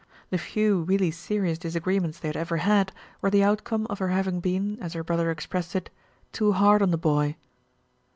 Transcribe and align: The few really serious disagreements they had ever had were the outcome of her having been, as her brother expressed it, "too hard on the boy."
The 0.31 0.39
few 0.39 0.81
really 0.81 1.11
serious 1.11 1.59
disagreements 1.59 2.17
they 2.17 2.29
had 2.29 2.35
ever 2.35 2.57
had 2.57 2.91
were 3.21 3.29
the 3.29 3.43
outcome 3.43 3.85
of 3.87 3.99
her 3.99 4.07
having 4.07 4.39
been, 4.39 4.79
as 4.81 4.93
her 4.93 5.03
brother 5.03 5.29
expressed 5.29 5.75
it, 5.75 5.91
"too 6.31 6.53
hard 6.53 6.81
on 6.81 6.89
the 6.89 6.97
boy." 6.97 7.35